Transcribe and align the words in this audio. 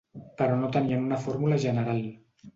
Però 0.39 0.55
no 0.61 0.69
tenien 0.77 1.05
una 1.11 1.21
fórmula 1.27 1.61
general. 1.67 2.03